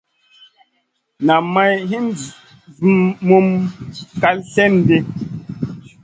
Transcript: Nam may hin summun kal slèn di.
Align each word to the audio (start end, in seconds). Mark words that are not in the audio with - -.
Nam 1.25 1.43
may 1.53 1.73
hin 1.89 2.05
summun 2.79 3.47
kal 4.21 4.37
slèn 4.51 4.73
di. 4.87 4.99